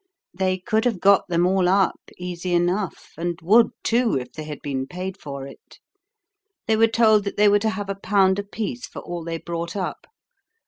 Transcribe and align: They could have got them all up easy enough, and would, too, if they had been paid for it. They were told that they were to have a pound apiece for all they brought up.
They 0.33 0.57
could 0.57 0.85
have 0.85 0.99
got 0.99 1.27
them 1.27 1.45
all 1.45 1.69
up 1.69 1.99
easy 2.17 2.55
enough, 2.55 3.11
and 3.19 3.37
would, 3.43 3.69
too, 3.83 4.17
if 4.17 4.31
they 4.33 4.45
had 4.45 4.59
been 4.63 4.87
paid 4.87 5.15
for 5.21 5.45
it. 5.45 5.77
They 6.65 6.75
were 6.75 6.87
told 6.87 7.23
that 7.25 7.37
they 7.37 7.47
were 7.47 7.59
to 7.59 7.69
have 7.69 7.87
a 7.87 7.93
pound 7.93 8.39
apiece 8.39 8.87
for 8.87 9.03
all 9.03 9.23
they 9.23 9.37
brought 9.37 9.75
up. 9.75 10.07